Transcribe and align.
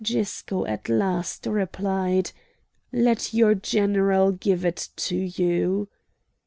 Gisco 0.03 0.65
at 0.67 0.89
last 0.89 1.45
replied: 1.45 2.31
"Let 2.91 3.35
your 3.35 3.53
general 3.53 4.31
give 4.31 4.65
it 4.65 4.89
to 4.95 5.15
you!" 5.15 5.89